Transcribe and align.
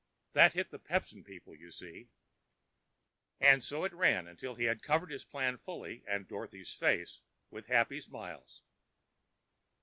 That 0.33 0.53
hits 0.53 0.71
the 0.71 0.79
Pepsin 0.79 1.23
people, 1.23 1.53
you 1.53 1.69
see——" 1.69 2.09
And 3.39 3.63
so 3.63 3.83
it 3.83 3.93
ran—until 3.93 4.55
he 4.55 4.63
had 4.63 4.81
covered 4.81 5.11
his 5.11 5.23
plan 5.23 5.57
fully, 5.57 6.03
and 6.07 6.27
Dorothy's 6.27 6.73
face 6.73 7.21
with 7.51 7.67
happy 7.67 8.01
smiles. 8.01 8.63